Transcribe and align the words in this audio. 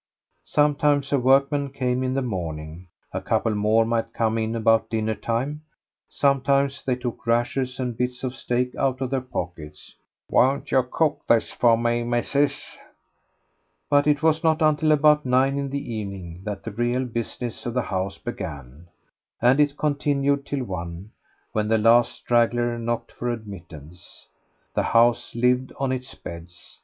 Sometimes 0.47 1.13
a 1.13 1.19
workman 1.19 1.69
came 1.69 2.01
in 2.01 2.15
the 2.15 2.23
morning; 2.23 2.87
a 3.13 3.21
couple 3.21 3.53
more 3.53 3.85
might 3.85 4.15
come 4.15 4.39
in 4.39 4.55
about 4.55 4.89
dinner 4.89 5.13
time. 5.13 5.61
Sometimes 6.09 6.83
they 6.83 6.95
took 6.95 7.27
rashers 7.27 7.79
and 7.79 7.95
bits 7.95 8.23
of 8.23 8.33
steak 8.33 8.73
out 8.77 8.99
of 8.99 9.11
their 9.11 9.21
pockets. 9.21 9.93
"Won't 10.27 10.71
you 10.71 10.81
cook 10.81 11.21
this 11.27 11.51
for 11.51 11.77
me, 11.77 12.03
missis?" 12.03 12.77
But 13.91 14.07
it 14.07 14.23
was 14.23 14.43
not 14.43 14.59
until 14.63 14.91
about 14.91 15.23
nine 15.23 15.59
in 15.59 15.69
the 15.69 15.93
evening 15.93 16.41
that 16.45 16.63
the 16.63 16.71
real 16.71 17.05
business 17.05 17.67
of 17.67 17.75
the 17.75 17.83
house 17.83 18.17
began, 18.17 18.87
and 19.39 19.59
it 19.59 19.77
continued 19.77 20.47
till 20.47 20.63
one, 20.63 21.11
when 21.51 21.67
the 21.67 21.77
last 21.77 22.13
straggler 22.13 22.79
knocked 22.79 23.11
for 23.11 23.29
admittance. 23.29 24.27
The 24.73 24.81
house 24.81 25.35
lived 25.35 25.71
on 25.79 25.91
its 25.91 26.15
beds. 26.15 26.79